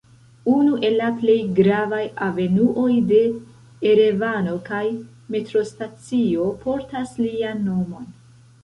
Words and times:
Unu 0.51 0.77
el 0.87 0.95
la 1.01 1.09
plej 1.17 1.35
gravaj 1.59 1.99
avenuoj 2.29 2.89
de 3.11 3.19
Erevano 3.91 4.57
kaj 4.71 4.83
metrostacio 5.37 6.51
portas 6.67 7.15
lian 7.25 7.65
nomon. 7.71 8.15